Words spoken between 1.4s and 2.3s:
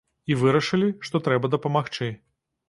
дапамагчы.